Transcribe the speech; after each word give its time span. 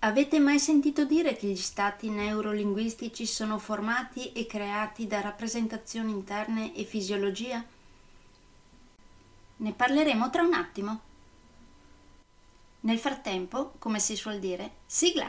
Avete 0.00 0.38
mai 0.38 0.60
sentito 0.60 1.04
dire 1.04 1.34
che 1.34 1.48
gli 1.48 1.56
stati 1.56 2.08
neurolinguistici 2.08 3.26
sono 3.26 3.58
formati 3.58 4.30
e 4.30 4.46
creati 4.46 5.08
da 5.08 5.20
rappresentazioni 5.20 6.12
interne 6.12 6.72
e 6.72 6.84
fisiologia? 6.84 7.64
Ne 9.56 9.72
parleremo 9.72 10.30
tra 10.30 10.42
un 10.42 10.54
attimo. 10.54 11.00
Nel 12.82 12.98
frattempo, 13.00 13.72
come 13.78 13.98
si 13.98 14.14
suol 14.14 14.38
dire, 14.38 14.70
sigla! 14.86 15.28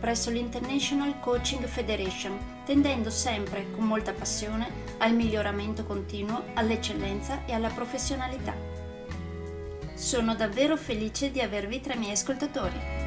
presso 0.00 0.30
l'International 0.30 1.20
Coaching 1.20 1.64
Federation, 1.66 2.62
tendendo 2.64 3.10
sempre 3.10 3.70
con 3.70 3.84
molta 3.84 4.12
passione 4.12 4.68
al 4.98 5.14
miglioramento 5.14 5.84
continuo, 5.84 6.44
all'eccellenza 6.54 7.44
e 7.44 7.52
alla 7.52 7.68
professionalità. 7.68 8.54
Sono 9.94 10.34
davvero 10.34 10.76
felice 10.76 11.30
di 11.30 11.40
avervi 11.40 11.80
tra 11.80 11.94
i 11.94 11.98
miei 11.98 12.12
ascoltatori. 12.12 12.99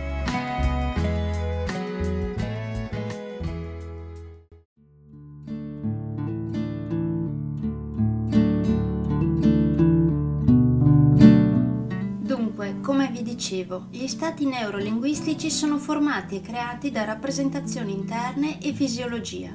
Dicevo, 13.44 13.88
gli 13.89 14.08
stati 14.08 14.45
neurolinguistici 14.45 15.52
sono 15.52 15.77
formati 15.77 16.38
e 16.38 16.41
creati 16.41 16.91
da 16.91 17.03
rappresentazioni 17.03 17.91
interne 17.91 18.61
e 18.61 18.72
fisiologia. 18.72 19.50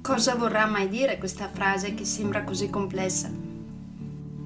Cosa 0.00 0.36
vorrà 0.36 0.66
mai 0.66 0.88
dire 0.88 1.18
questa 1.18 1.48
frase 1.48 1.94
che 1.94 2.04
sembra 2.04 2.44
così 2.44 2.70
complessa? 2.70 3.28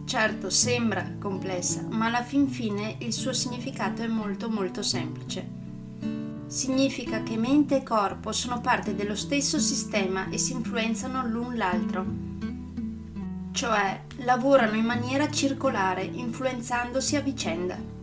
Certo, 0.06 0.48
sembra 0.48 1.16
complessa, 1.20 1.86
ma 1.90 2.06
alla 2.06 2.22
fin 2.22 2.48
fine 2.48 2.96
il 3.00 3.12
suo 3.12 3.34
significato 3.34 4.00
è 4.00 4.06
molto 4.06 4.48
molto 4.48 4.82
semplice. 4.82 5.46
Significa 6.46 7.22
che 7.22 7.36
mente 7.36 7.76
e 7.76 7.82
corpo 7.82 8.32
sono 8.32 8.58
parte 8.62 8.94
dello 8.94 9.16
stesso 9.16 9.58
sistema 9.58 10.30
e 10.30 10.38
si 10.38 10.52
influenzano 10.52 11.26
l'un 11.26 11.56
l'altro. 11.58 12.06
Cioè, 13.52 14.00
lavorano 14.24 14.76
in 14.76 14.86
maniera 14.86 15.30
circolare, 15.30 16.04
influenzandosi 16.04 17.16
a 17.16 17.20
vicenda. 17.20 17.93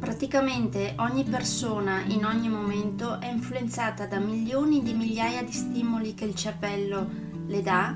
Praticamente 0.00 0.94
ogni 0.96 1.24
persona 1.24 2.00
in 2.06 2.24
ogni 2.24 2.48
momento 2.48 3.20
è 3.20 3.30
influenzata 3.30 4.06
da 4.06 4.18
milioni 4.18 4.82
di 4.82 4.94
migliaia 4.94 5.42
di 5.42 5.52
stimoli 5.52 6.14
che 6.14 6.24
il 6.24 6.34
cervello 6.34 7.06
le 7.46 7.60
dà 7.60 7.94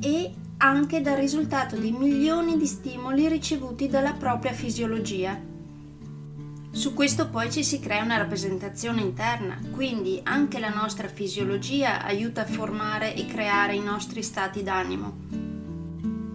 e 0.00 0.34
anche 0.56 1.00
dal 1.00 1.16
risultato 1.16 1.76
di 1.76 1.92
milioni 1.92 2.58
di 2.58 2.66
stimoli 2.66 3.28
ricevuti 3.28 3.86
dalla 3.86 4.14
propria 4.14 4.52
fisiologia. 4.52 5.40
Su 6.72 6.92
questo 6.92 7.28
poi 7.28 7.52
ci 7.52 7.62
si 7.62 7.78
crea 7.78 8.02
una 8.02 8.16
rappresentazione 8.16 9.00
interna, 9.00 9.60
quindi 9.70 10.18
anche 10.24 10.58
la 10.58 10.70
nostra 10.70 11.06
fisiologia 11.06 12.02
aiuta 12.02 12.40
a 12.40 12.46
formare 12.46 13.14
e 13.14 13.26
creare 13.26 13.76
i 13.76 13.82
nostri 13.82 14.24
stati 14.24 14.64
d'animo. 14.64 15.41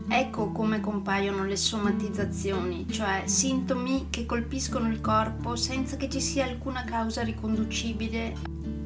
Ecco 0.09 0.53
come 0.53 0.79
compaiono 0.79 1.43
le 1.43 1.57
somatizzazioni, 1.57 2.87
cioè 2.89 3.23
sintomi 3.25 4.07
che 4.09 4.25
colpiscono 4.25 4.87
il 4.89 5.01
corpo 5.01 5.57
senza 5.57 5.97
che 5.97 6.09
ci 6.09 6.21
sia 6.21 6.45
alcuna 6.45 6.85
causa 6.85 7.23
riconducibile 7.23 8.33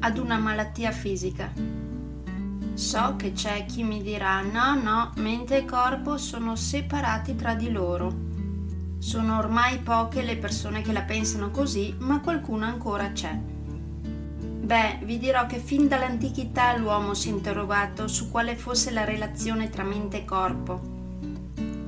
ad 0.00 0.18
una 0.18 0.36
malattia 0.36 0.90
fisica. 0.90 1.52
So 2.74 3.14
che 3.16 3.32
c'è 3.32 3.66
chi 3.66 3.84
mi 3.84 4.02
dirà 4.02 4.40
no, 4.40 4.74
no, 4.74 5.12
mente 5.16 5.58
e 5.58 5.64
corpo 5.64 6.18
sono 6.18 6.56
separati 6.56 7.36
tra 7.36 7.54
di 7.54 7.70
loro. 7.70 8.30
Sono 8.98 9.38
ormai 9.38 9.78
poche 9.78 10.22
le 10.22 10.36
persone 10.36 10.82
che 10.82 10.92
la 10.92 11.02
pensano 11.02 11.50
così, 11.50 11.94
ma 11.98 12.20
qualcuna 12.20 12.66
ancora 12.66 13.12
c'è. 13.12 13.32
Beh, 13.32 14.98
vi 15.04 15.18
dirò 15.18 15.46
che 15.46 15.58
fin 15.58 15.86
dall'antichità 15.86 16.76
l'uomo 16.76 17.14
si 17.14 17.28
è 17.28 17.32
interrogato 17.32 18.08
su 18.08 18.28
quale 18.28 18.56
fosse 18.56 18.90
la 18.90 19.04
relazione 19.04 19.70
tra 19.70 19.84
mente 19.84 20.18
e 20.18 20.24
corpo 20.24 20.91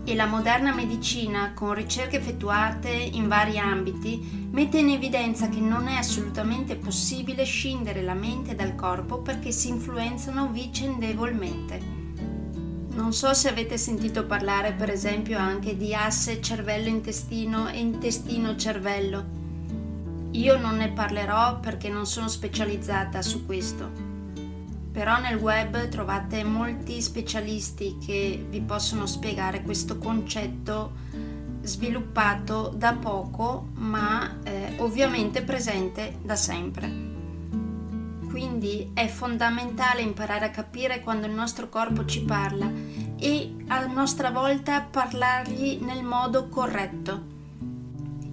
e 0.05 0.15
la 0.15 0.27
moderna 0.27 0.73
medicina, 0.75 1.53
con 1.55 1.73
ricerche 1.73 2.19
effettuate 2.19 2.91
in 2.91 3.27
vari 3.27 3.59
ambiti, 3.59 4.49
mette 4.51 4.79
in 4.79 4.91
evidenza 4.91 5.49
che 5.49 5.61
non 5.61 5.89
è 5.89 5.97
assolutamente 5.97 6.77
possibile 6.77 7.45
scindere 7.45 8.03
la 8.03 8.13
mente 8.13 8.55
dal 8.55 8.75
corpo 8.75 9.21
perché 9.21 9.51
si 9.51 9.69
influenzano 9.71 10.49
vicendevolmente. 10.49 11.81
Non 12.95 13.13
so 13.13 13.33
se 13.33 13.49
avete 13.49 13.79
sentito 13.79 14.27
parlare 14.27 14.73
per 14.73 14.91
esempio 14.91 15.39
anche 15.39 15.77
di 15.77 15.95
asse 15.95 16.41
cervello-intestino 16.41 17.69
e 17.69 17.79
intestino-cervello. 17.79 19.43
Io 20.33 20.59
non 20.59 20.77
ne 20.77 20.91
parlerò 20.91 21.61
perché 21.61 21.89
non 21.89 22.07
sono 22.07 22.29
specializzata 22.29 23.23
su 23.23 23.47
questo 23.47 24.04
però 24.95 25.19
nel 25.19 25.39
web 25.39 25.89
trovate 25.89 26.45
molti 26.45 27.03
specialisti 27.03 27.99
che 27.99 28.47
vi 28.49 28.61
possono 28.61 29.07
spiegare 29.07 29.63
questo 29.63 29.99
concetto 29.99 30.93
sviluppato 31.63 32.73
da 32.73 32.93
poco 32.93 33.71
ma 33.75 34.39
eh, 34.45 34.75
ovviamente 34.77 35.43
presente 35.43 36.19
da 36.23 36.37
sempre. 36.37 37.13
Quindi 38.31 38.93
è 38.95 39.09
fondamentale 39.09 40.01
imparare 40.01 40.45
a 40.45 40.51
capire 40.51 41.01
quando 41.01 41.27
il 41.27 41.33
nostro 41.33 41.69
corpo 41.69 42.05
ci 42.05 42.23
parla 42.23 42.71
e 43.19 43.53
a 43.67 43.87
nostra 43.87 44.31
volta 44.31 44.81
parlargli 44.81 45.81
nel 45.81 46.05
modo 46.05 46.49
corretto, 46.49 47.34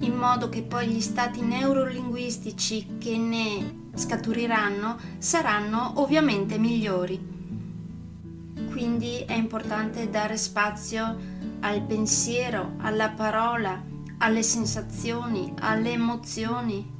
in 0.01 0.15
modo 0.15 0.49
che 0.49 0.61
poi 0.61 0.87
gli 0.87 1.01
stati 1.01 1.41
neurolinguistici 1.41 2.97
che 2.99 3.17
ne 3.17 3.89
scaturiranno 3.93 4.97
saranno 5.17 5.93
ovviamente 5.95 6.57
migliori. 6.57 7.29
Quindi 8.69 9.19
è 9.25 9.33
importante 9.33 10.09
dare 10.09 10.37
spazio 10.37 11.17
al 11.61 11.81
pensiero, 11.81 12.73
alla 12.77 13.09
parola, 13.09 13.81
alle 14.19 14.43
sensazioni, 14.43 15.53
alle 15.59 15.91
emozioni, 15.91 16.99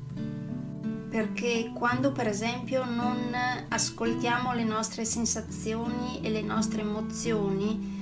perché 1.10 1.72
quando 1.74 2.12
per 2.12 2.28
esempio 2.28 2.86
non 2.86 3.34
ascoltiamo 3.70 4.54
le 4.54 4.64
nostre 4.64 5.06
sensazioni 5.06 6.22
e 6.22 6.30
le 6.30 6.42
nostre 6.42 6.82
emozioni, 6.82 8.01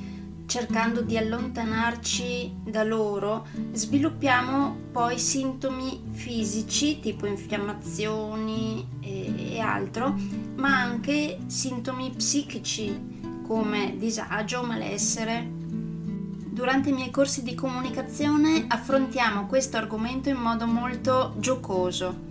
cercando 0.49 1.01
di 1.01 1.15
allontanarci 1.15 2.61
da 2.63 2.83
loro, 2.83 3.45
sviluppiamo 3.71 4.75
poi 4.91 5.19
sintomi 5.19 6.01
fisici 6.09 6.99
tipo 6.99 7.27
infiammazioni 7.27 8.85
e, 8.99 9.53
e 9.53 9.59
altro, 9.59 10.15
ma 10.55 10.81
anche 10.81 11.37
sintomi 11.45 12.11
psichici 12.15 13.41
come 13.45 13.95
disagio, 13.95 14.63
malessere. 14.63 15.47
Durante 15.51 16.89
i 16.89 16.93
miei 16.93 17.11
corsi 17.11 17.43
di 17.43 17.53
comunicazione 17.53 18.65
affrontiamo 18.67 19.45
questo 19.45 19.77
argomento 19.77 20.29
in 20.29 20.37
modo 20.37 20.65
molto 20.65 21.35
giocoso 21.37 22.28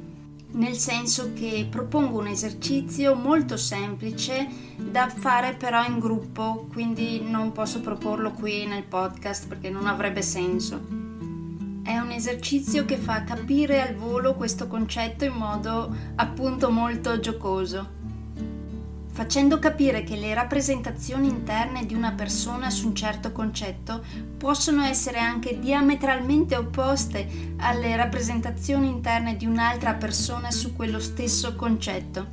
nel 0.50 0.76
senso 0.76 1.32
che 1.34 1.66
propongo 1.70 2.18
un 2.18 2.26
esercizio 2.26 3.14
molto 3.14 3.56
semplice 3.56 4.48
da 4.76 5.08
fare 5.08 5.54
però 5.54 5.84
in 5.84 5.98
gruppo, 5.98 6.68
quindi 6.72 7.20
non 7.20 7.52
posso 7.52 7.80
proporlo 7.80 8.32
qui 8.32 8.66
nel 8.66 8.84
podcast 8.84 9.46
perché 9.46 9.70
non 9.70 9.86
avrebbe 9.86 10.22
senso. 10.22 10.80
È 11.82 11.96
un 11.98 12.10
esercizio 12.10 12.84
che 12.84 12.96
fa 12.96 13.24
capire 13.24 13.80
al 13.80 13.94
volo 13.94 14.34
questo 14.34 14.66
concetto 14.66 15.24
in 15.24 15.32
modo 15.32 15.94
appunto 16.16 16.70
molto 16.70 17.18
giocoso 17.18 17.96
facendo 19.18 19.58
capire 19.58 20.04
che 20.04 20.14
le 20.14 20.32
rappresentazioni 20.32 21.26
interne 21.26 21.84
di 21.84 21.92
una 21.92 22.12
persona 22.12 22.70
su 22.70 22.86
un 22.86 22.94
certo 22.94 23.32
concetto 23.32 24.00
possono 24.36 24.84
essere 24.84 25.18
anche 25.18 25.58
diametralmente 25.58 26.54
opposte 26.54 27.26
alle 27.56 27.96
rappresentazioni 27.96 28.86
interne 28.86 29.36
di 29.36 29.44
un'altra 29.44 29.94
persona 29.94 30.52
su 30.52 30.72
quello 30.72 31.00
stesso 31.00 31.56
concetto. 31.56 32.26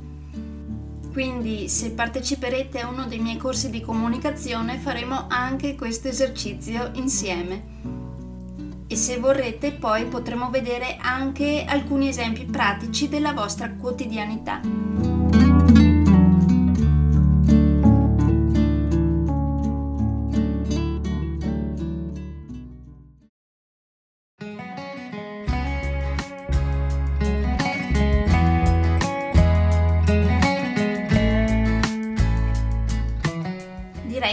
Quindi 1.10 1.68
se 1.68 1.90
parteciperete 1.90 2.78
a 2.78 2.88
uno 2.88 3.06
dei 3.06 3.18
miei 3.18 3.36
corsi 3.36 3.68
di 3.68 3.80
comunicazione 3.80 4.78
faremo 4.78 5.24
anche 5.26 5.74
questo 5.74 6.06
esercizio 6.06 6.92
insieme. 6.92 7.64
E 8.86 8.94
se 8.94 9.18
vorrete 9.18 9.72
poi 9.72 10.04
potremo 10.04 10.50
vedere 10.50 10.98
anche 11.00 11.64
alcuni 11.66 12.06
esempi 12.06 12.44
pratici 12.44 13.08
della 13.08 13.32
vostra 13.32 13.72
quotidianità. 13.72 15.15